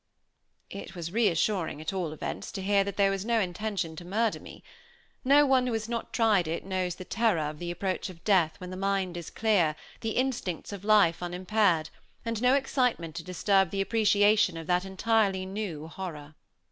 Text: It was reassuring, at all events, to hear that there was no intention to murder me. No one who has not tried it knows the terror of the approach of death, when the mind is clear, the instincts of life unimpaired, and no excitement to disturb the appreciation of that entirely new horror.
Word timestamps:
It 0.71 0.95
was 0.95 1.11
reassuring, 1.11 1.79
at 1.79 1.93
all 1.93 2.11
events, 2.11 2.51
to 2.53 2.63
hear 2.63 2.83
that 2.83 2.97
there 2.97 3.11
was 3.11 3.23
no 3.23 3.39
intention 3.39 3.95
to 3.97 4.03
murder 4.03 4.39
me. 4.39 4.63
No 5.23 5.45
one 5.45 5.67
who 5.67 5.73
has 5.73 5.87
not 5.87 6.11
tried 6.11 6.47
it 6.47 6.65
knows 6.65 6.95
the 6.95 7.05
terror 7.05 7.41
of 7.49 7.59
the 7.59 7.69
approach 7.69 8.09
of 8.09 8.23
death, 8.23 8.55
when 8.59 8.71
the 8.71 8.75
mind 8.77 9.15
is 9.15 9.29
clear, 9.29 9.75
the 9.99 10.17
instincts 10.17 10.73
of 10.73 10.83
life 10.83 11.21
unimpaired, 11.21 11.91
and 12.25 12.41
no 12.41 12.55
excitement 12.55 13.13
to 13.17 13.23
disturb 13.23 13.69
the 13.69 13.79
appreciation 13.81 14.57
of 14.57 14.65
that 14.65 14.85
entirely 14.85 15.45
new 15.45 15.85
horror. 15.87 16.33